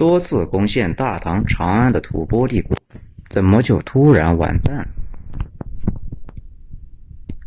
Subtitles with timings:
[0.00, 2.74] 多次攻陷大唐长安的吐蕃帝国，
[3.28, 4.88] 怎么就突然完蛋？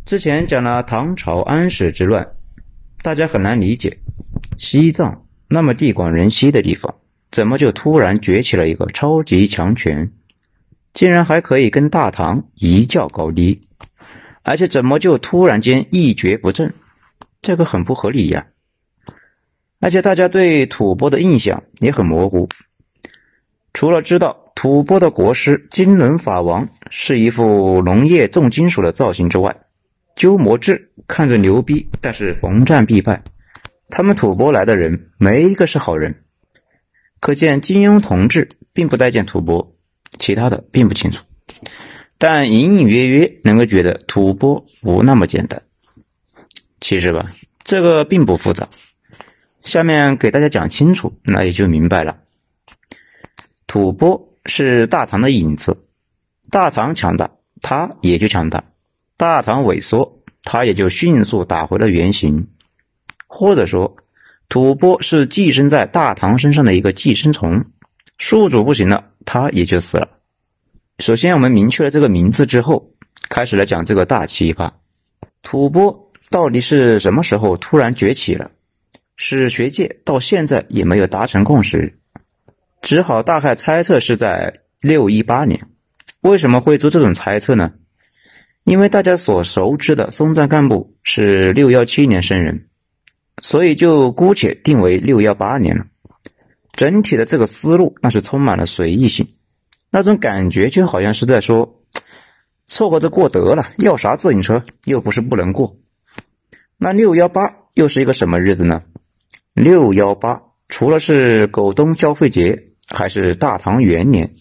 [0.06, 2.24] 之前讲了唐朝安史之乱，
[3.02, 3.98] 大家很难理解，
[4.56, 6.94] 西藏那么地广人稀的地方，
[7.32, 10.08] 怎么就突然崛起了一个超级强权？
[10.92, 13.62] 竟然还可以跟大唐一较高低，
[14.42, 16.72] 而且怎么就突然间一蹶不振？
[17.42, 18.46] 这个很不合理呀！
[19.84, 22.48] 而且大家对吐蕃的印象也很模糊，
[23.74, 29.54] 除了知道吐蕃的国师金轮法王是一副农业重金属的造型之外，
[30.16, 33.22] 鸠摩智看着牛逼，但是逢战必败。
[33.90, 36.14] 他们吐蕃来的人没一个是好人，
[37.20, 39.74] 可见金庸同志并不待见吐蕃。
[40.18, 41.26] 其他的并不清楚，
[42.16, 45.60] 但隐隐约约能够觉得吐蕃不那么简单。
[46.80, 47.26] 其实吧，
[47.64, 48.66] 这个并不复杂。
[49.64, 52.16] 下面给大家讲清楚，那也就明白了。
[53.66, 55.76] 吐蕃是大唐的影子，
[56.50, 57.30] 大唐强大，
[57.62, 58.62] 它也就强大。
[59.16, 62.46] 大唐萎缩，它也就迅速打回了原形，
[63.26, 63.96] 或者说，
[64.50, 67.64] 吐蕃是寄生在大唐身上的一个寄生虫，
[68.18, 70.08] 宿主不行了，它也就死了。
[70.98, 72.90] 首先，我们明确了这个名字之后，
[73.30, 74.70] 开始来讲这个大奇葩：
[75.42, 78.50] 吐蕃到底是什么时候突然崛起了？
[79.16, 81.98] 史学界到现在也没有达成共识，
[82.82, 85.60] 只好大概猜测是在六一八年。
[86.20, 87.72] 为什么会做这种猜测呢？
[88.64, 92.66] 因为大家所熟知的松赞干布是六幺七年生人，
[93.42, 95.86] 所以就姑且定为六幺八年了。
[96.72, 99.28] 整体的这个思路那是充满了随意性，
[99.90, 101.82] 那种感觉就好像是在说
[102.66, 105.76] 凑合着过得了，要啥自行车又不是不能过。
[106.78, 108.82] 那六幺八又是一个什么日子呢？
[109.54, 114.34] 六幺八除了是狗东交费节，还是大唐元年。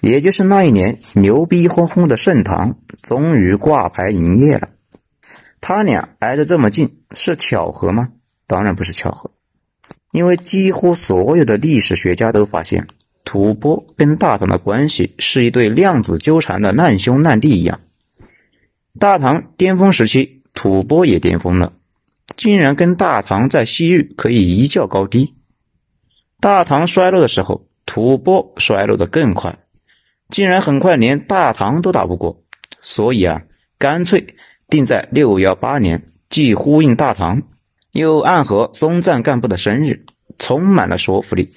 [0.00, 4.70] 也就是那一年，牛逼哄哄的盛唐终于挂牌营业了。
[5.60, 8.08] 他俩挨得这么近，是巧合吗？
[8.46, 9.30] 当然不是巧合，
[10.10, 12.86] 因为几乎所有的历史学家都发现，
[13.24, 17.80] 吐蕃跟大唐的关系是一对量子纠缠的难兄难弟一样。
[18.98, 21.72] 大唐巅峰时期，吐蕃也巅峰了，
[22.36, 25.34] 竟然跟大唐在西域可以一较高低。
[26.40, 29.58] 大唐衰落的时候，吐蕃衰落的更快。
[30.30, 32.42] 竟然很快连大唐都打不过，
[32.80, 33.42] 所以啊，
[33.78, 34.26] 干脆
[34.68, 37.42] 定在六幺八年，既呼应大唐，
[37.92, 40.04] 又暗合松赞干部的生日，
[40.38, 41.50] 充满了说服力。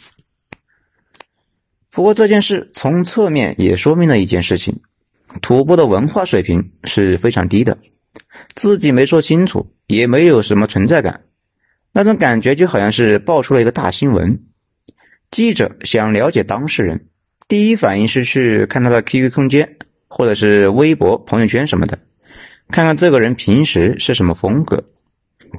[1.89, 4.79] 不过这件事从侧面也说明了一件事情：
[5.41, 7.77] 吐蕃的文化水平是非常低的，
[8.55, 11.21] 自己没说清楚，也没有什么存在感，
[11.91, 14.39] 那种感觉就好像是爆出了一个大新闻，
[15.31, 17.07] 记者想了解当事人。
[17.47, 21.97] 第一反应是去看他的 QQ 空间，或者是微博、朋友圈什么的，
[22.69, 24.83] 看看这个人平时是什么风格。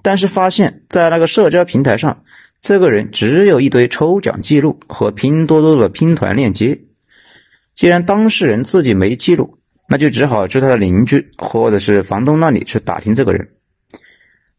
[0.02, 2.22] 但是发现，在那个社交平台上，
[2.60, 6.78] 这个人只有一堆抽奖记录和拼多多的拼团链接。
[7.74, 9.57] 既然当事人自己没记录，
[9.88, 13.48] 那就只好去他的邻居或者是房东那里去打听这个人。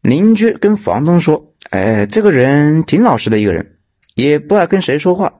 [0.02, 3.78] 邻居跟房东说：“哎，这个人挺老实的一个人，
[4.14, 5.32] 也不爱跟谁说话。”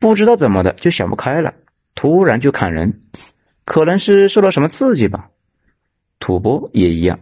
[0.00, 1.52] 不知道怎么的就想不开了，
[1.94, 3.00] 突然就砍人，
[3.64, 5.28] 可能是受了什么刺激吧。
[6.20, 7.18] 吐蕃也一样，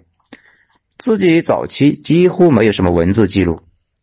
[0.99, 3.60] 自己早期几乎没有什么文字记录，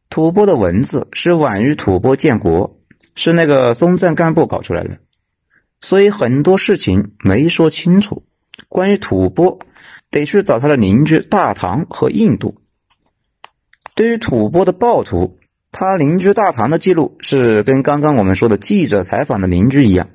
[0.10, 2.80] 吐蕃的文字是晚于吐蕃建国，
[3.16, 4.98] 是那个松赞干布搞出来的，
[5.84, 8.24] 所以很多事情没说清楚。
[8.70, 9.60] 关于吐蕃，
[10.10, 12.56] 得去找他的邻居大唐和印度。
[13.94, 15.38] 对于吐蕃的暴徒。
[15.76, 20.12] 他邻居大唐的记录是跟刚刚我们说的记者采访的邻居一样。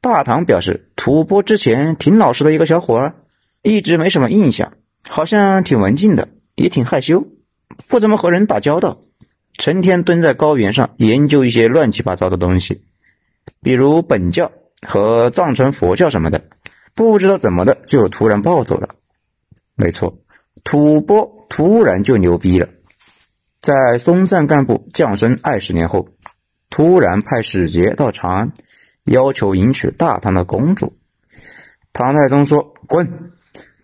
[0.00, 3.14] 大唐表示，吐蕃之前挺老实的一个小伙儿，
[3.62, 4.72] 一直没什么印象，
[5.08, 7.28] 好像挺文静的，也挺害羞，
[7.86, 8.98] 不怎么和人打交道，
[9.56, 12.82] 成天蹲在高原上研究一些乱七八糟的东西，
[13.62, 14.50] 比如本教
[14.86, 16.44] 和藏传佛教什么的。
[16.94, 18.88] 不知道怎么的，就突然暴走了。
[19.76, 20.18] 没错，
[20.64, 22.68] 吐蕃突然就牛逼了。
[23.60, 26.08] 在松赞干部降生二十年后，
[26.70, 28.52] 突然派使节到长安，
[29.04, 30.96] 要求迎娶大唐的公主。
[31.92, 33.32] 唐太宗说：“滚！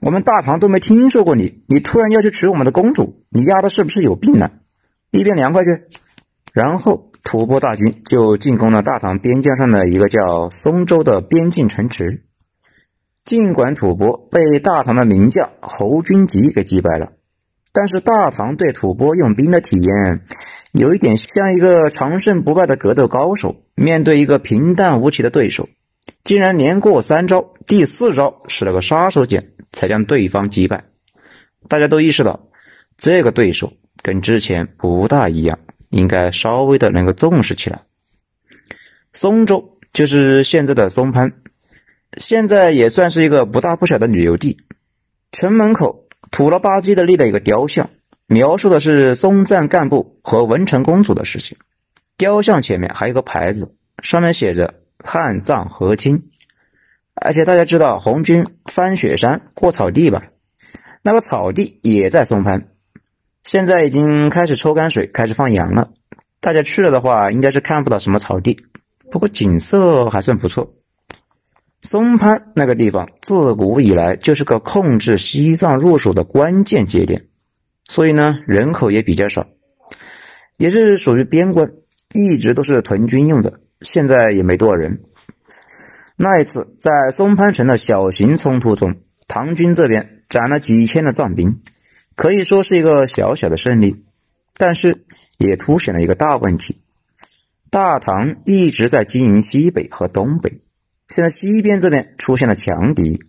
[0.00, 4.50] 我们大唐都没听说过你，你突然要求娶我们的公主，你丫的是不是有病呢？
[5.11, 5.85] 一边凉快去！”
[6.52, 12.23] 然后吐蕃大军就进攻了大唐边疆上的一个叫松州的边境城池。
[13.25, 17.12] 尽管吐蕃被大唐的名将侯君集给击败了。
[17.73, 20.21] 但是大唐对吐蕃用兵的体验
[20.73, 25.69] 有一点像一个长胜不败的格斗高手，面对一个平淡无奇的对手，
[26.23, 29.43] 竟然连过三招，第四招使了个杀手锏，
[29.73, 30.85] 才将对方击败。
[31.69, 32.49] 大家都意识到，
[32.99, 33.73] 这个对手
[34.03, 35.59] 跟之前不大一样，
[35.94, 37.82] 应该稍微的能够重视起来。
[39.12, 41.32] 松州就是现在的松潘，
[42.17, 44.58] 现在也算是一个不大不小的旅游地。
[45.31, 47.91] 城门口土了吧唧的立了一个雕像，
[48.26, 51.56] 描述的是松赞干部和文成公主的事情。
[52.17, 56.31] 雕像前面还有个牌子，上面写着“汉藏和亲”。
[57.14, 60.25] 而且大家知道红军翻雪山过草地吧？
[61.02, 62.74] 那个草地也在松潘，
[63.44, 65.93] 现在已经开始抽干水，开始放羊了。
[66.41, 68.58] 大家去了的话，应该是看不到什么草地。
[69.11, 70.75] 不过景色还算不错。
[71.82, 77.26] 松潘那个地方自古以来就是个控制西藏入手的关键节点，
[77.87, 79.46] 所以呢人口也比较少，
[80.56, 81.70] 也是属于边关，
[82.14, 83.61] 一直都是屯军用的。
[83.82, 85.02] 现在也没多少人。
[86.17, 88.96] 那一次在松潘城的小型冲突中，
[89.29, 91.61] 唐军这边斩了几千的藏兵，
[92.16, 94.05] 可以说是一个小小的胜利，
[94.56, 95.05] 但是
[95.38, 96.81] 也凸显了一个大问题。
[97.70, 100.61] 大唐一直在经营西北和东北，
[101.08, 103.20] 现在西边这边出现了强敌，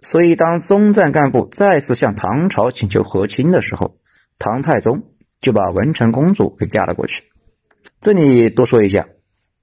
[0.00, 3.96] 所以当松赞干部再次向唐朝请求和亲的时候，
[4.40, 5.04] 唐太宗
[5.40, 7.22] 就把文成公主给嫁了过去。
[8.00, 9.06] 这里多说一下，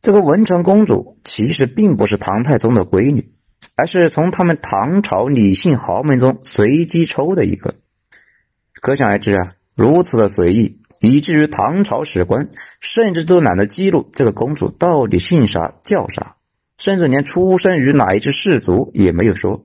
[0.02, 3.34] 这个文成公主其实并不是唐太宗的闺女，
[3.76, 7.76] 而是从他们唐朝李姓豪门中随机抽的一个。
[8.82, 10.80] 可想而知啊，如此的随意。
[11.02, 12.50] 以至于唐朝史官
[12.82, 16.36] 甚至都懒得记录这个公主到底姓啥叫啥，
[16.78, 19.64] 甚至连出生于哪一支氏族也没有说，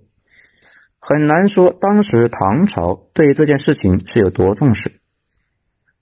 [1.01, 4.93] 很难说当时唐朝对这件事情是有多重视。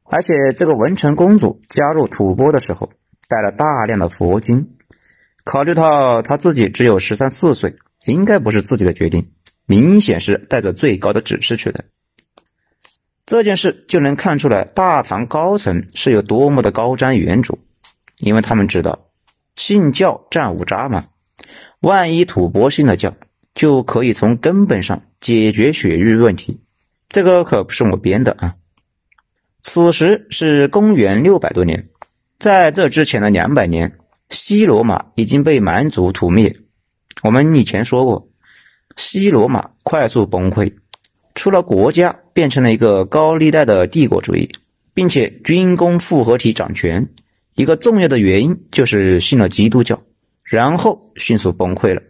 [0.04, 2.92] 而且这个文成公主加入吐蕃的时候
[3.26, 4.74] 带了大量的佛经，
[5.44, 9.32] 考虑到她自己只有十三四岁，应该不是自己的决定，
[9.64, 11.86] 明显是带着最高的指示去的。
[13.24, 17.56] 这件事就能看出来，大唐高层是有多么的高瞻远瞩，
[18.18, 19.06] 因为他们知道
[19.56, 21.06] 信教战五渣嘛，
[21.80, 23.14] 万一吐蕃信了教，
[23.54, 26.60] 就可以从根本上解决血域问题。
[27.08, 28.54] 这个可不是我编的啊。
[29.62, 31.88] 此时是公元六百多年，
[32.40, 33.98] 在这之前的两百年，
[34.30, 36.56] 西罗马已经被蛮族屠灭。
[37.22, 38.28] 我们以前说过，
[38.96, 40.74] 西罗马快速崩溃。
[41.34, 44.48] 除了国家变成了一个高利贷的帝国主义，
[44.94, 47.08] 并且军工复合体掌权，
[47.54, 50.02] 一个重要的原因就是信了基督教，
[50.42, 52.02] 然后迅速崩溃了。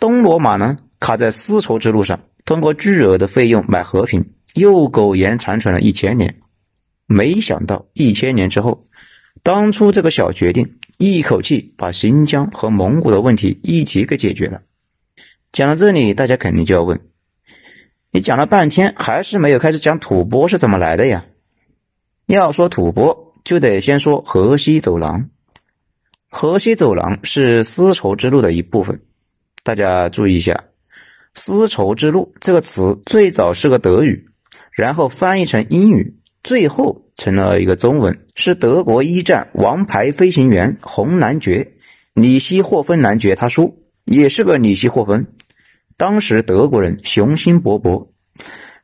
[0.00, 4.24] 东罗马呢，卡在丝绸之路上，通过巨额的费用买和平，
[4.54, 6.36] 又苟延残喘了一千年。
[7.06, 8.84] 没想到一千年之后，
[9.42, 14.62] 当初这个小决定，一口气把新疆和蒙古的问题一起给解决了。
[15.52, 17.00] 讲到这里，大家肯定就要问。
[18.12, 21.26] 你讲了半天，还是没有开始讲吐蕃是怎么来的呀？
[22.26, 25.30] 要说吐蕃，就得先说河西走廊。
[26.28, 29.00] 河西走廊是丝绸之路的一部分。
[29.62, 30.64] 大家注意一下
[31.34, 34.26] ，“丝绸之路”这个词最早是个德语，
[34.72, 41.74] 然后翻译成英语，最后成了一个中文，是德国一战王牌飞行员红男爵
[42.12, 45.28] 里希霍芬男爵他叔，也是个里希霍芬。
[46.00, 48.08] 当时德国人雄心勃勃，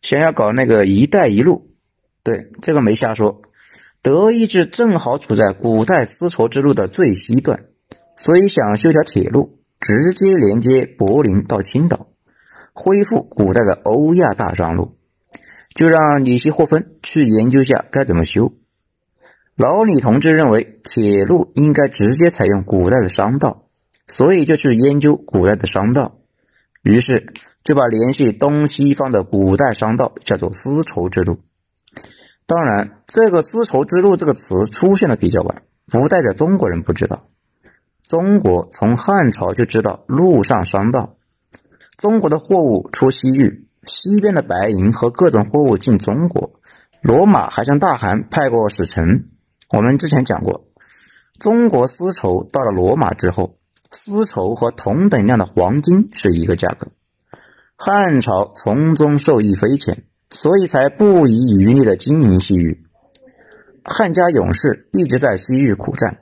[0.02, 1.70] 想要搞那个“一带一路”，
[2.22, 3.40] 对这个没瞎说。
[4.02, 7.64] 德意志正好处在古代丝绸之路的最西端，
[8.18, 12.08] 所以想修条铁路，直接连接柏林到青岛，
[12.74, 14.98] 恢复古代的欧亚大商路。
[15.74, 18.52] 就让李希霍芬去研究下该怎么修。
[19.56, 23.70] 老李同志认为铁路应该直接采用古代的商道，
[24.06, 26.18] 所以就去研究古代的商道。
[26.86, 31.40] 于是就把联系东西方的古代商道叫做丝绸之路。
[32.46, 37.26] 当然，这个丝绸之路这个词出现的比较晚，不代表中国人不知道。
[38.04, 41.16] 中国从汉朝就知道陆上商道，
[41.98, 46.52] 中国的货物出西域，西边的白银和各种货物进中国，
[47.02, 49.28] 罗马还向大汗派过使臣。
[49.70, 50.68] 我们之前讲过，
[51.40, 53.58] 中国丝绸到了罗马之后。
[53.96, 56.88] 丝绸和同等量的黄金是一个价格，
[57.76, 62.84] 汉朝从中受益匪浅，所以才不遗余力的经营西域。
[63.82, 66.18] 汉家勇士一直在西域苦战，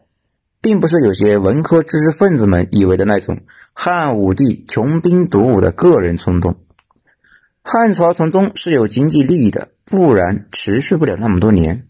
[0.61, 3.41] 并不是有些文科知识分子们以为的那种
[3.73, 6.57] 汉武帝穷兵黩武的个人冲动。
[7.63, 11.89] 汉朝从中是有经济利益的，不然持续不了那么多年。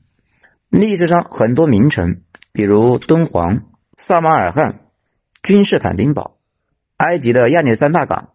[0.71, 2.23] 历史上很多名城，
[2.53, 3.65] 比如敦煌、
[3.99, 4.81] 萨马尔罕、
[5.45, 6.39] 君士坦丁堡、
[6.97, 8.31] 埃及的亚历山大港、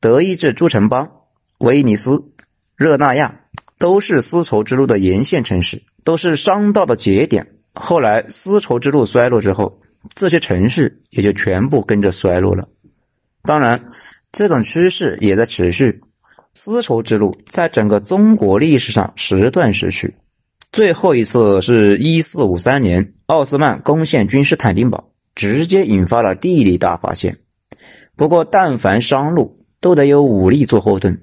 [0.00, 1.06] 德意志诸城邦、
[1.58, 2.32] 威尼斯、
[2.76, 3.42] 热那亚，
[3.78, 7.46] 都是丝绸之路的沿线城市，都是商道的节点。
[7.74, 9.82] 后来丝绸之路衰落之后，
[10.14, 12.66] 这些城市也就全部跟着衰落了。
[13.42, 13.92] 当然，
[14.32, 16.00] 这种趋势也在持续。
[16.54, 20.14] 丝绸之路在整个中国历史上时断时续，
[20.72, 27.38] 最后一次是一四五三年，奥斯曼攻陷君士坦丁堡，直接引发了地理大发现。
[28.16, 31.20] 不过，但凡商路都得有武力做后盾。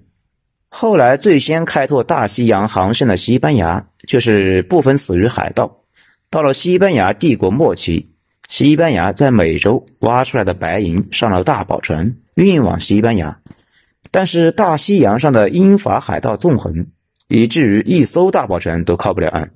[0.69, 5.81] 后来最先开拓大西洋航线的西班牙，就是部分死于海盗。
[6.29, 8.11] 到了西班牙帝国末期，
[8.47, 13.39] 西班牙在美洲挖出来的白银上了大宝船，运往西班牙。
[14.09, 16.87] 但是大西洋上的英法海盗纵横，
[17.27, 19.51] 以至于一艘大宝船都靠不了岸。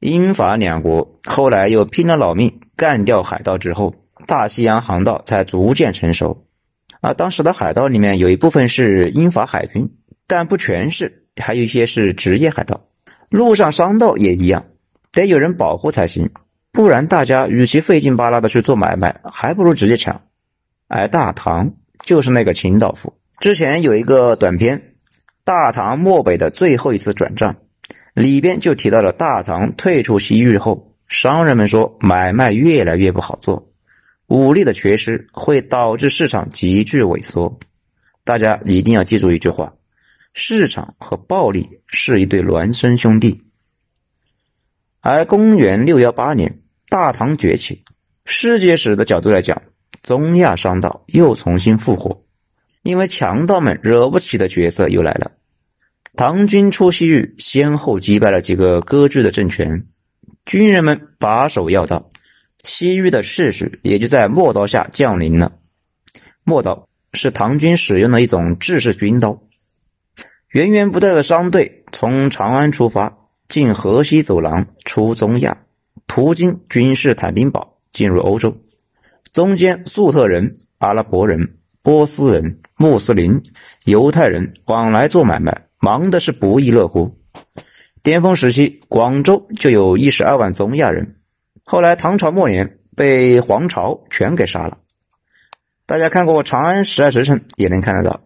[0.00, 3.94] 英法两国后来又拼了老命干掉海盗之后，
[4.26, 6.46] 大西洋航道才逐渐成熟。
[7.02, 9.90] 而当时的海盗里面有一部分是英法海军，
[10.26, 12.80] 但不全是，还有一些是职业海盗。
[13.28, 14.64] 陆上商道也一样，
[15.12, 16.30] 得有人保护才行，
[16.72, 20.22] 不然大家与其费劲巴拉的去做买卖，还不如直接抢。
[20.88, 21.72] 而大唐
[22.04, 23.12] 就是那个清道夫。
[23.38, 24.78] 之前有一个短片
[25.44, 27.52] 《大唐漠北的最后一次转账》，
[28.14, 33.72] 里边就提到了大唐退出西域后，商人们说买卖越来越不好做，
[34.26, 37.58] 武力的缺失会导致市场急剧萎缩。
[38.24, 39.74] 大家一定要记住一句话：
[40.34, 43.42] 市场和暴力是一对孪生兄弟。
[45.00, 47.84] 而公元六幺八年，大唐崛起，
[48.24, 49.62] 世界史的角度来讲，
[50.02, 52.24] 中亚商道又重新复活。
[52.82, 55.32] 因为强盗们惹不起的角色又来了，
[56.16, 59.86] 唐军出西域，先后击败了几个割据的政权，
[60.44, 62.10] 军人们把守要道，
[62.64, 65.52] 西域的秩序也就在陌刀下降临了。
[66.44, 69.40] 陌刀是唐军使用的一种制式军刀。
[70.48, 73.16] 源源不断的商队从长安出发，
[73.48, 75.56] 进河西走廊，出中亚，
[76.06, 78.56] 途经君士坦丁堡，进入欧洲，
[79.32, 81.56] 中间粟特人、阿拉伯人。
[81.82, 83.40] 波斯人、穆斯林、
[83.84, 87.18] 犹太人往来做买卖，忙的是不亦乐乎。
[88.02, 91.16] 巅峰时期，广州就有一十二万中亚人。
[91.64, 94.78] 后来唐朝末年，被黄巢全给杀了。
[95.86, 98.20] 大家看过《长安十二时辰》，也能看得到，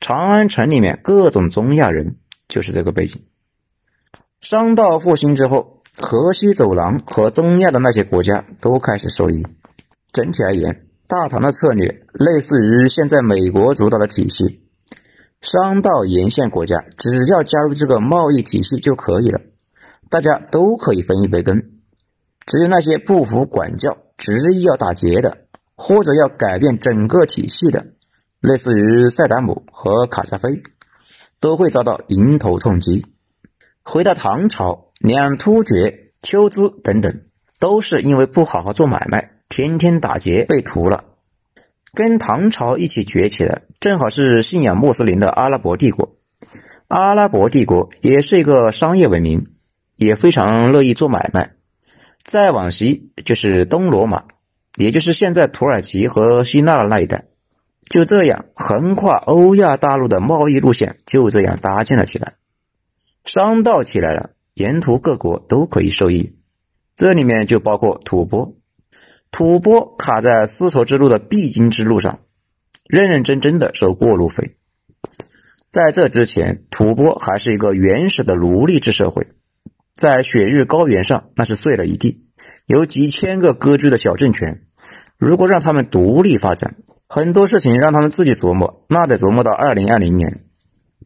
[0.00, 2.16] 长安城里面各种中亚人
[2.48, 3.22] 就是这个背景。
[4.40, 9.46] 商道复兴之后，河西走廊和中亚的那些国家都开始受益。
[10.12, 10.82] 整体而言。
[11.08, 14.65] 大唐的策略类似于现在美国主导的体系，
[15.40, 19.40] 商道沿线国家只要加入这个贸易体系就可以了，
[20.10, 21.62] 大家都可以分一杯羹。
[22.46, 25.38] 只有那些不服管教、执意要打劫的，
[25.76, 27.86] 或者要改变整个体系的，
[28.40, 30.62] 类似于塞达姆和卡扎菲，
[31.40, 33.06] 都会遭到迎头痛击。
[33.82, 37.22] 回到唐朝，两突厥、丘兹等等，
[37.58, 39.32] 都是因为不好好做买卖。
[39.48, 41.04] 天天打劫被屠了，
[41.96, 46.14] 跟唐朝一起崛起的，正好是信仰穆斯林的阿拉伯帝国。
[46.88, 49.46] 阿拉伯帝国也是一个商业文明，
[49.96, 51.54] 也非常乐意做买卖。
[52.22, 54.24] 再往西就是东罗马，
[54.76, 57.24] 也就是现在土耳其和希腊的那一带。
[57.88, 62.34] 就这样，横跨欧亚大陆的贸易路线就这样搭建了起来。
[63.24, 66.36] 商道起来了，沿途各国都可以受益。
[66.94, 68.54] 这里面就包括吐蕃。
[69.36, 72.20] 吐蕃卡在丝绸之路的必经之路上，
[72.88, 74.56] 认认真真的收过路费。
[75.70, 79.26] 在这之前，吐蕃还是一个原始的奴隶制社会，
[79.94, 82.24] 在雪域高原上那是碎了一地，
[82.64, 84.62] 有几千个割据的小政权。
[85.18, 86.76] 如果让他们独立发展，
[87.06, 90.44] 很多事情让他们自己琢磨，那得琢磨到二零二零年。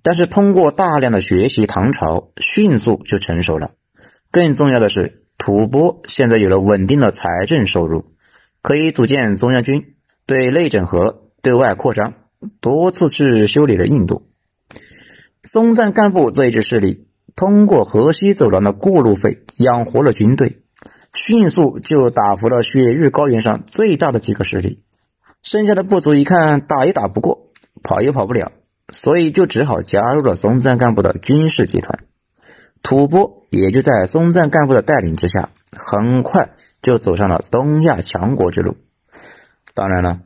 [0.03, 3.73] 但是通过大量的学习，唐朝迅速就成熟了。
[4.31, 8.05] 更重要的是，吐蕃现在有了稳定的财政收入。
[8.63, 9.95] 可以组建中央军，
[10.27, 12.15] 对内整合，对外扩张，
[12.61, 14.27] 多次去修理了印度。
[15.43, 20.63] 松赞干布这一支势力，通过河西走廊的过路费养活了军队，
[21.15, 24.83] 迅速就打服了雪域高原上最大的几个势力。
[25.43, 27.51] 剩下的部族一看打也打不过，
[27.83, 28.53] 跑也跑不了，
[28.91, 32.05] 所以就只好加入了松赞干部的军事集团。
[32.83, 36.51] 吐蕃也就在松赞干部的带领之下，很快。
[36.83, 38.77] 就走上了东亚强国之路。
[39.75, 40.21] 当然了，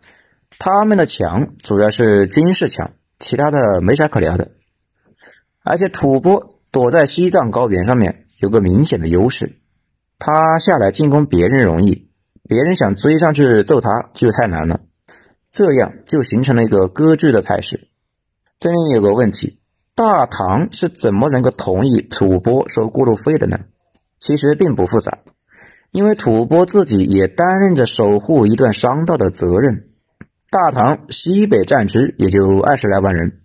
[0.58, 4.50] 他们的强主要是军事强，其他的没啥可聊的。
[5.62, 9.58] 而且吐蕃躲在西藏高原上面，有个明显的优势，
[10.18, 12.10] 他下来进攻别人容易，
[12.48, 14.80] 别人想追上去揍他就太难了，
[15.50, 17.88] 这样就形成了一个割据的态势。
[18.58, 19.60] 这里有个问题，
[19.94, 23.60] 大唐是怎么能够同意吐蕃收过路费的呢？
[24.18, 25.18] 其实并不复杂，
[25.94, 29.90] 因为吐蕃自己也担任着守护一段商道的责任。
[30.50, 33.40] 大唐西北战区也就二十来万人，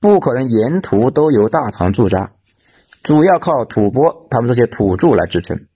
[0.00, 2.32] 不可能沿途都由大唐驻扎，
[3.02, 5.66] 主要靠吐蕃他们这些土著来支撑。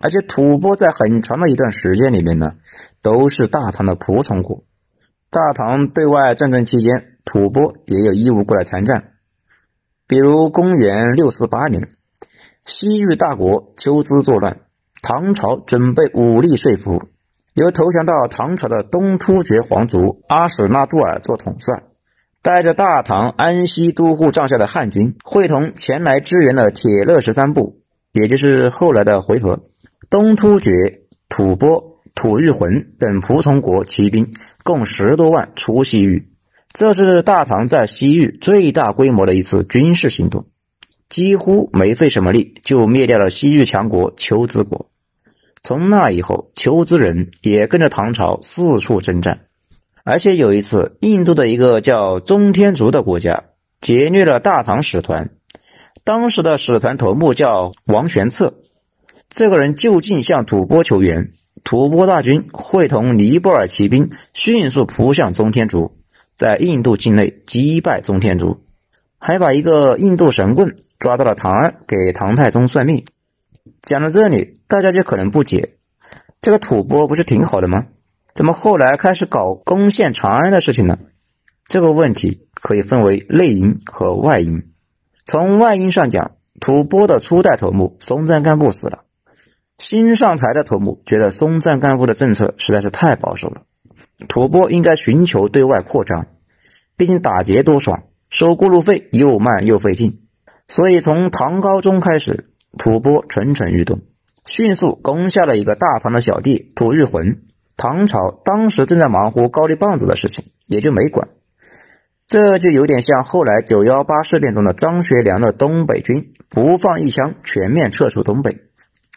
[0.00, 2.52] 而且吐蕃在很长的一段时间里面呢，
[3.02, 4.62] 都是大唐的仆从国。
[5.30, 9.14] 大唐对外战争期间，吐蕃也有义务过来参战。
[10.06, 11.88] 比如公元六四八年，
[12.64, 14.60] 西域大国龟兹作乱，
[15.02, 17.02] 唐朝准备武力说服。
[17.54, 21.82] 由投降到唐朝的东突厥皇族阿史那杜尔做统帅，
[22.42, 27.80] 带着大唐安西都护帐下的汉军，会同前来支援的铁勒十三部，
[28.12, 29.60] 也就是后来的回纥、
[30.10, 36.28] 东突厥、吐蕃、吐谷浑等仆从国骑兵共十多万出西域。
[36.72, 40.46] 这是大唐在西域最大规模的一次军事行动，
[41.10, 44.88] 几乎没费什么力就灭掉了西域强国龟兹国。
[45.62, 49.40] 从那以后，求兹人也跟着唐朝四处征战，
[50.04, 53.44] 而且有一次，印度的一个叫中天竺的国家
[53.82, 55.30] 劫掠了大唐使团，
[56.04, 58.54] 当时的使团头目叫王玄策，
[59.28, 65.98] 这个人就近向吐蕃求援，吐蕃大军会同尼泊尔骑兵迅速扑向中天竺，
[66.36, 68.62] 在印度境内击败中天竺，
[69.18, 73.04] 还把一个印度神棍抓到了唐安，给唐太宗算命。
[73.82, 75.78] 讲到这里，大家就可能不解：
[76.42, 77.86] 这个吐蕃不是挺好的吗？
[78.34, 80.98] 怎么后来开始搞攻陷长安的事情呢？
[81.66, 84.72] 这个问题可以分为内因和外因。
[85.24, 89.04] 从外因上讲，吐蕃的初代头目松赞干布死了，
[89.78, 93.62] 新上台的头目觉得松赞干布的政策实在是太保守了，
[94.28, 96.26] 吐蕃应该寻求对外扩张，
[96.98, 100.20] 毕竟打劫多爽，收过路费又慢又费劲，
[100.70, 102.46] 所以从唐高宗开始。
[102.78, 104.02] 吐蕃蠢蠢欲动，
[104.46, 107.42] 迅速攻下了一个大唐的小弟吐谷浑。
[107.76, 111.30] 唐朝当时正在忙活高丽棒子的事情，也就没管。
[112.28, 118.56] 这就有点像后来九幺八事变中的张学良的东北军不放一枪，全面撤出东北。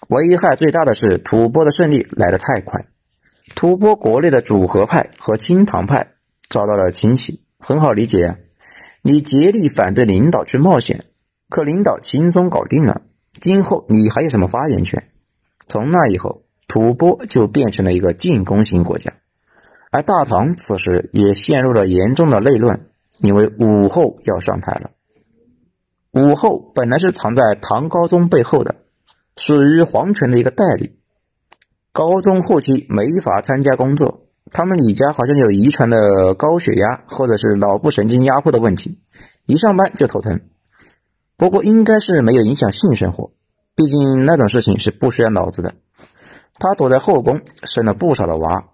[0.09, 2.87] 危害最大的是吐蕃的胜利来得太快，
[3.55, 6.13] 吐蕃国内的主和派和亲唐派
[6.49, 7.43] 遭到了清洗。
[7.59, 8.37] 很好理解啊，
[9.03, 11.05] 你竭力反对领导去冒险，
[11.53, 13.03] 可领导轻松搞定了。
[13.39, 15.11] 今后你还有什么发言权？
[15.67, 19.13] 从那以后，吐蕃就变成了一个进攻型国家，
[19.91, 22.87] 而大唐此时也陷入了严重的内乱，
[23.19, 24.89] 因为武后要上台了。
[26.13, 28.73] 武后本来是藏在唐高宗背后的，
[29.37, 30.97] 属于皇权的一个代理。
[31.91, 38.97] 高宗后期没法参加工作，他们李家好像有遗传的高血压或者是脑部神经压迫的问题，
[39.45, 40.41] 一上班就头疼。
[41.37, 43.31] 不过应该是没有影响性生活，
[43.75, 45.73] 毕竟那种事情是不需要脑子的。
[46.59, 48.65] 他躲在后宫生了不少的娃，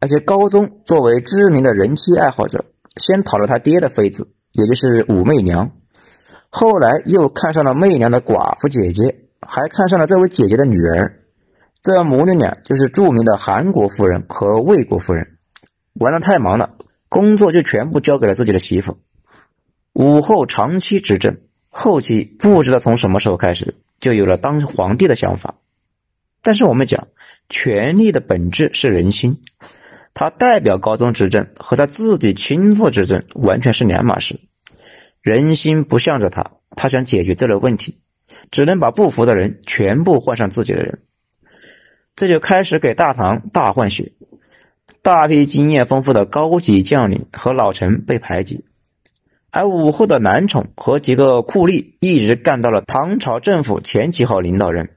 [0.00, 2.64] 而且高宗作为知名的人妻爱好者，
[2.96, 5.70] 先讨了他爹的妃子，也就是武媚娘，
[6.48, 11.22] 后来又看上了媚娘的寡妇姐姐，还看上了这位姐姐的女儿。
[11.80, 15.38] 这母女俩就是著名的韩国夫人和魏国夫人。
[15.94, 16.76] 玩的太忙了，
[17.08, 18.98] 工作就全部交给了自己的媳妇。
[19.92, 21.38] 武后长期执政。
[21.70, 25.54] 后期不知道从什么时候开始，就有了当皇帝的想法。
[26.42, 27.08] 但是我们讲，
[27.48, 29.40] 权力的本质是人心，
[30.12, 34.40] 他代表高宗执政和他自己亲自执政完全是两码事。
[35.22, 37.98] 人心不向着他，他想解决这类问题，
[38.50, 41.00] 只能把不服的人全部换上自己的人。
[42.16, 44.12] 这就开始给大唐大换血，
[45.02, 48.64] 大批经验丰富的高级将领和老臣被排挤。
[49.50, 54.90] 而武后的男宠和几个酷吏一直干到了唐朝政府前几号领导人，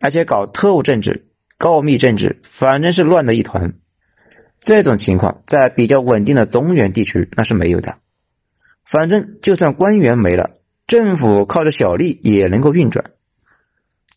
[0.00, 3.74] 而且搞特务政治、告密政治，反正是乱的一团。
[4.60, 7.96] 这种情况在比较稳定的中原地区那是没有的。
[8.84, 10.50] 反正就算官员没了，
[10.86, 13.12] 政府靠着小吏也能够运转。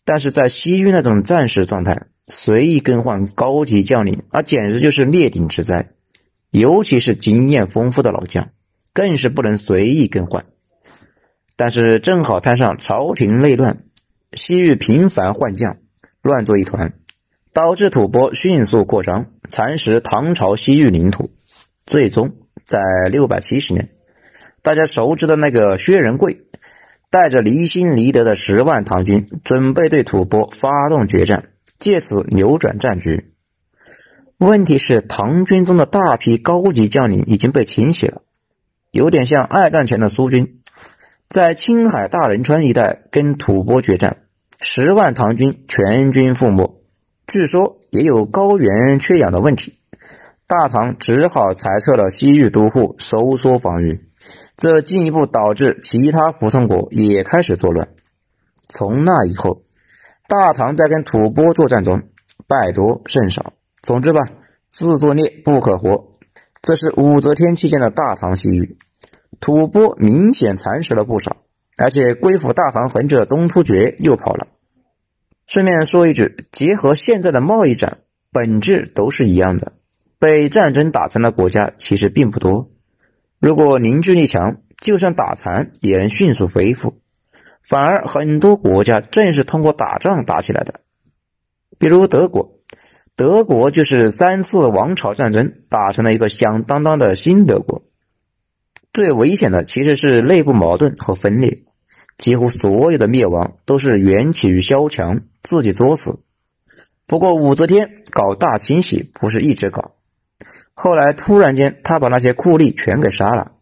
[0.04, 5.90] 但是在西域那种战时状态，随意更换高级将领，那简直就是灭顶之灾，
[6.50, 8.48] 尤其是经验丰富的老将。
[8.96, 10.46] 更是不能随意更换，
[11.54, 13.84] 但是正好摊上朝廷内乱，
[14.32, 15.76] 西域频繁换将，
[16.22, 16.94] 乱作一团，
[17.52, 21.30] 导致吐蕃迅速扩张，蚕食唐朝西域领土。
[21.84, 22.80] 最终在
[23.10, 23.90] 六百七十年，
[24.62, 26.46] 大家熟知的那个薛仁贵，
[27.10, 33.34] 带着离心离德的十万唐军，准备对吐蕃发动决战，借此扭转战局。
[34.38, 38.22] 问题是，唐军中的大批高级将领已经被清洗了，
[38.96, 40.62] 有点像二战前的苏军，
[41.28, 44.22] 在青海大仁川一带跟吐蕃决战，
[44.60, 46.82] 十万唐军全军覆没。
[47.26, 49.78] 据说也有高原缺氧的问题，
[50.46, 54.08] 大唐只好裁撤了西域都护，收缩防御。
[54.56, 57.88] 这进一步导致其他服从国也开始作乱。
[58.68, 59.62] 从那以后，
[60.26, 62.04] 大唐在跟吐蕃作战中
[62.48, 63.52] 败多胜少。
[63.82, 64.30] 总之吧，
[64.70, 66.16] 自作孽不可活。
[66.62, 68.76] 这是武则天期间的大唐西域，
[69.40, 71.36] 吐蕃明显蚕食了不少，
[71.76, 74.48] 而且归附大唐很久的东突厥又跑了。
[75.46, 77.98] 顺便说一句，结合现在的贸易战，
[78.32, 79.72] 本质都是一样的。
[80.18, 82.70] 被战争打残的国家其实并不多。
[83.38, 87.00] 如果凝聚力强，就算打残也能迅速恢复。
[87.62, 90.80] 反而很多国家正是通过打仗打起来的，
[91.78, 92.60] 比如德国，
[93.14, 97.82] 德国就是三次王朝战争打成了一个响当当的新德国。
[98.96, 101.58] 最危险的其实是内部矛盾和分裂，
[102.16, 106.20] 几乎所有的灭亡都是缘起于萧强自己作死。
[107.06, 109.96] 不过武则天搞大清洗不是一直搞。
[110.72, 113.52] 后来突然间，他把那些酷吏全给杀了，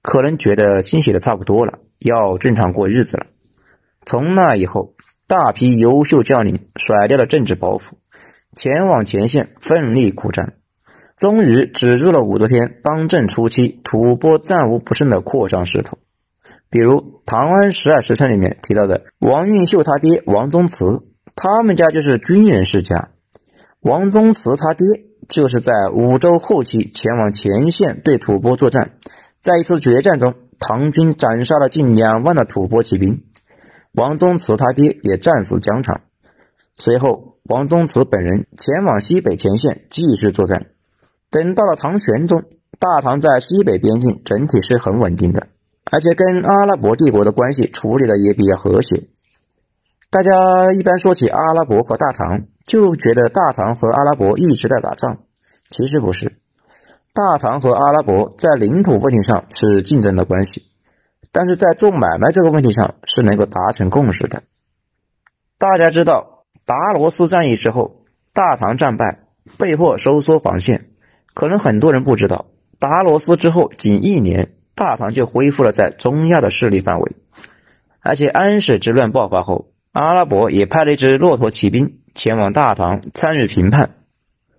[0.00, 3.26] 可能觉得清洗的差不多了，要正常过日子了。
[4.06, 4.94] 从那以后，
[5.26, 7.90] 大批优秀将领甩掉了政治包袱，
[8.56, 10.54] 前往前线奋力苦战，
[11.18, 15.98] 终于止住了武则天当政初期吐蕃战无不胜的扩张势头。
[16.70, 21.04] 比如《唐安十二时辰》里面提到的王运秀他爹王宗慈，
[21.34, 23.10] 他们家就是军人世家。
[23.80, 25.04] 王宗慈他爹。
[25.28, 28.92] 就是在武周后期前往前线对吐蕃作战，
[29.42, 33.24] 在一次决战中，唐军斩杀了近两万的吐蕃骑兵，
[33.92, 36.00] 王宗慈他爹也战死疆场。
[36.76, 40.68] 随后，王宗慈本人前往西北前线继续作战。
[41.30, 42.44] 等到了唐玄宗，
[42.78, 45.48] 大唐在西北边境整体是很稳定的，
[45.90, 49.08] 而且跟阿拉伯帝国的关系处理的也比较和谐。
[50.10, 52.46] 大家一般说起阿拉伯和大唐。
[52.68, 55.20] 就觉得大唐和阿拉伯一直在打仗，
[55.70, 56.36] 其实不是。
[57.14, 60.66] 大唐和阿拉伯在领土问题上是竞争的关系，
[61.32, 64.42] 但是在做买卖这个问题上是能够达成共识的。
[65.56, 68.02] 大家知道达罗斯战役之后，
[68.34, 69.20] 大唐战败，
[69.56, 70.87] 被迫收缩防线。
[71.38, 72.46] 可能很多人不知道，
[72.80, 77.12] 达罗斯之后仅一年，大唐就恢复了在中亚的势力范围，
[78.00, 82.00] 而且安史之乱爆发后，阿拉伯也派了一支骆驼骑兵。
[82.16, 83.90] 前往大唐参与评判，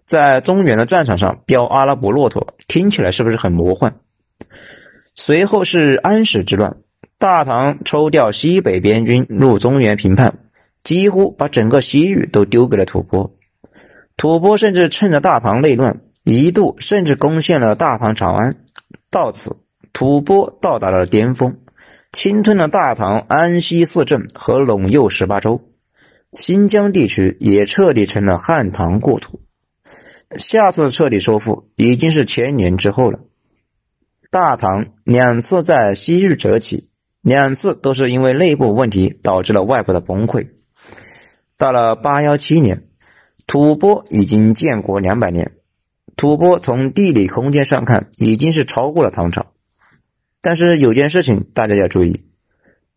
[0.08, 3.96] 在中原的战场上飙阿拉伯骆驼，听起来是不是很魔幻？
[5.16, 6.78] 随后是安史之乱，
[7.18, 10.40] 大唐抽调西北边军入中原平叛，
[10.86, 13.32] 几乎把整个西域都丢给了吐蕃。
[14.16, 18.58] 吐蕃甚至趁着大唐内乱，一度甚至攻陷了大唐长安。
[19.10, 19.58] 到此，
[19.94, 21.58] 吐蕃到达了巅峰，
[22.12, 25.62] 侵吞了大唐安西四镇和陇右十八州。
[26.34, 29.42] 新疆地区也彻底成了汉唐故土，
[30.38, 33.20] 下次彻底收复已经是千年之后了。
[34.30, 36.88] 大唐两次在西域崛起，
[37.22, 40.50] 两次都是因为内部问题导致了外部的崩溃。
[41.58, 42.84] 到了八幺七年，
[43.48, 45.54] 吐蕃已经建国两百年，
[46.20, 49.54] 吐蕃从地理空间上看已经是超过了唐朝，
[50.42, 52.26] 但是有件事情大家要注意。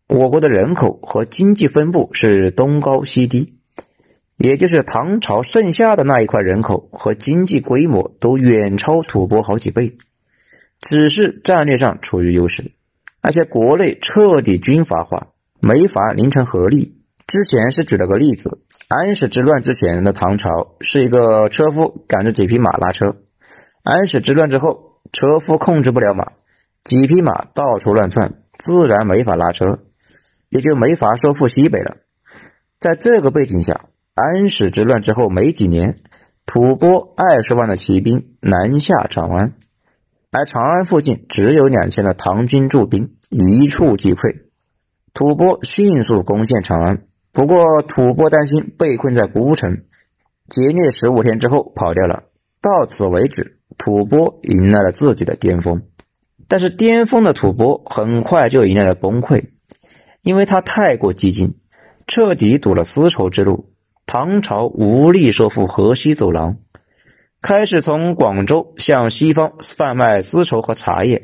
[0.09, 3.53] 我国的人口和经济分布是东高西低，
[4.35, 9.95] 也就是唐朝剩下的那一块人口和经济规模都远超吐蕃好几倍，
[10.81, 12.73] 只是战略上处于优势，
[13.21, 15.29] 而且国内彻底军阀化，
[15.61, 16.99] 没法形成合力。
[17.25, 23.15] 之前是举了个例子，安史之乱之前的唐朝是一个车夫赶着几匹马拉车，
[23.83, 26.33] 安史之乱之后，车夫控制不了马，
[26.83, 29.79] 几匹马到处乱窜，自然没法拉车。
[30.49, 31.97] 也就没法收复西北了。
[32.79, 35.97] 在这个背景下，安史之乱之后没几年，
[36.45, 39.53] 吐蕃二十万的骑兵南下长安，
[40.29, 44.43] 而长安附近只有两千的唐军驻兵，一触即溃。
[45.15, 49.81] 吐蕃迅速攻陷长安，不过吐蕃担心被困在孤城，
[50.49, 52.25] 劫掠十五天之后跑掉了。
[52.61, 55.81] 到此为止，吐蕃迎来了自己的巅峰。
[56.47, 59.49] 但是巅峰的吐蕃很快就迎来了崩溃。
[60.21, 61.55] 因为他太过激进，
[62.05, 63.73] 彻底堵了丝绸之路，
[64.05, 66.59] 唐朝无力收复河西走廊，
[67.41, 71.23] 开始从广州向西方贩卖丝绸和茶叶。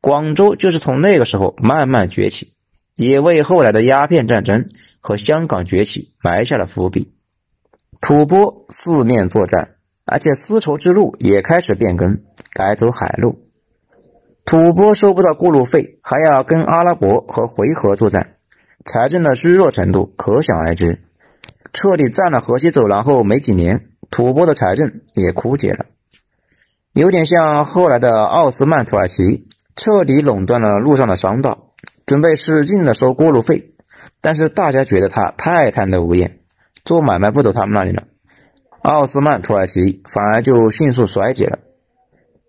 [0.00, 2.52] 广州就是从那个时候慢慢崛起，
[2.96, 4.68] 也为后来的鸦片战争
[5.02, 7.12] 和香港崛起埋下了伏笔。
[8.00, 12.22] 吐蕃四面作战，而且丝绸之路也开始变更，
[12.54, 13.48] 改走海路。
[14.44, 18.36] 吐蕃收不到过路费，还要跟阿拉伯和回纥作战，
[18.84, 21.02] 财政的虚弱程度可想而知。
[21.72, 25.86] 彻底占了河西走廊后没几年，吐蕃的财政也枯竭了，
[26.92, 31.72] 有点像后来的奥斯曼土耳其，彻底垄断了路上的商道，
[32.04, 33.71] 准备使劲的收过路费，
[34.22, 36.38] 但是大家觉得他太贪得无厌，
[36.84, 38.04] 做买卖不走他们那里了，
[38.80, 41.58] 奥斯曼土耳其反而就迅速衰竭了。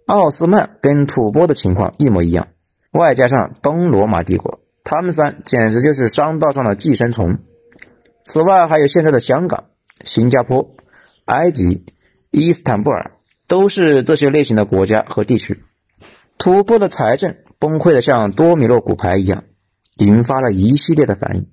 [0.06, 2.48] 奥斯曼跟吐蕃的情况一模一样，
[2.92, 7.40] 外加上东罗马帝国，他们三简直就是商道上的寄生虫。
[8.24, 9.66] 此外，还有现在的香港、
[10.06, 10.76] 新加坡、
[11.26, 11.86] 埃及、
[12.32, 13.14] 伊斯坦布尔，
[13.48, 15.64] 都是这些类型的国家和地区。
[16.38, 19.44] 吐蕃的财政崩溃的像多米诺骨牌一样，
[19.96, 21.48] 引发了一系列的反应。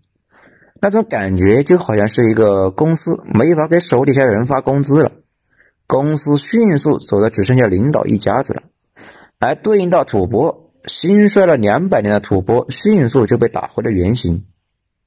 [0.81, 5.13] 那种感觉就好像是一个公司没法给手底下人发工资了。
[5.87, 8.63] 公司迅速走的只剩下领导一家子了，
[9.41, 14.45] 而对应到吐蕃，兴衰了两百年的吐蕃迅速就被打回了原形。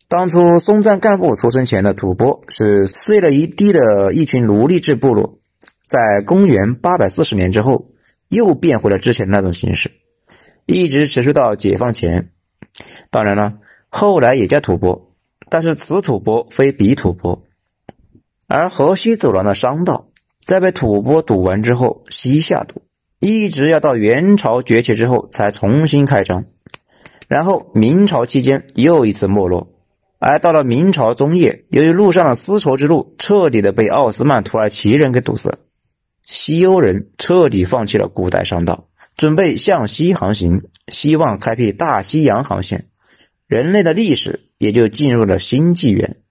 [0.09, 5.39] 当初松赞干布出生前的吐蕃是碎了一地的一群奴隶制部落，
[5.87, 7.87] 在公元八百四十年之后，
[8.27, 9.89] 又变回了之前那种形式，
[10.65, 12.29] 一直持续到解放前。
[13.09, 13.53] 当然了，
[13.89, 15.12] 后来也叫吐蕃，
[15.53, 17.43] 但是此吐蕃非彼吐蕃，
[18.47, 20.07] 而河西走廊的商道。
[20.39, 22.81] 在被吐蕃堵完之后，西夏堵，
[23.19, 26.45] 一直要到元朝崛起之后才重新开张，
[27.27, 29.67] 然后明朝期间又一次没落，
[30.17, 35.59] 而到了明朝中叶，由于路上的丝绸之路彻底的被奥斯曼土耳其人给堵死了，
[36.25, 38.87] 西欧人彻底放弃了古代商道，
[39.17, 42.87] 准备向西航行，希望开辟大西洋航线，
[43.45, 46.22] 人类的历史也就进入了新纪元。